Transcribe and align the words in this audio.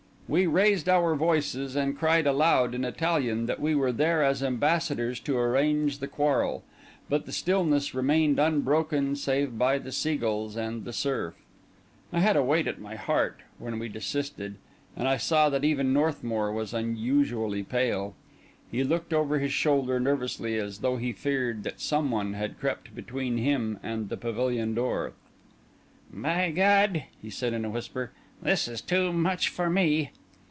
We 0.33 0.45
raised 0.47 0.87
our 0.87 1.13
voices, 1.13 1.75
and 1.75 1.99
cried 1.99 2.25
aloud 2.25 2.73
in 2.73 2.85
Italian 2.85 3.47
that 3.47 3.59
we 3.59 3.75
were 3.75 3.91
there 3.91 4.23
as 4.23 4.41
ambassadors 4.41 5.19
to 5.19 5.37
arrange 5.37 5.97
the 5.97 6.07
quarrel; 6.07 6.63
but 7.09 7.25
the 7.25 7.33
stillness 7.33 7.93
remained 7.93 8.39
unbroken 8.39 9.17
save 9.17 9.57
by 9.57 9.77
the 9.77 9.91
sea 9.91 10.15
gulls 10.15 10.55
and 10.55 10.85
the 10.85 10.93
surf. 10.93 11.33
I 12.13 12.21
had 12.21 12.37
a 12.37 12.43
weight 12.43 12.65
at 12.65 12.79
my 12.79 12.95
heart 12.95 13.41
when 13.59 13.77
we 13.77 13.89
desisted; 13.89 14.55
and 14.95 15.05
I 15.09 15.17
saw 15.17 15.49
that 15.49 15.65
even 15.65 15.91
Northmour 15.91 16.53
was 16.53 16.73
unusually 16.73 17.63
pale. 17.63 18.15
He 18.71 18.85
looked 18.85 19.11
over 19.11 19.37
his 19.39 19.51
shoulder 19.51 19.99
nervously, 19.99 20.55
as 20.55 20.77
though 20.79 20.95
he 20.95 21.11
feared 21.11 21.63
that 21.63 21.81
some 21.81 22.09
one 22.09 22.35
had 22.35 22.57
crept 22.57 22.95
between 22.95 23.37
him 23.37 23.81
and 23.83 24.07
the 24.07 24.15
pavilion 24.15 24.75
door. 24.75 25.11
"By 26.09 26.51
God," 26.55 27.03
he 27.21 27.29
said 27.29 27.51
in 27.51 27.65
a 27.65 27.69
whisper, 27.69 28.11
"this 28.41 28.69
is 28.69 28.79
too 28.79 29.11
much 29.11 29.49
for 29.49 29.69
me!" 29.69 30.11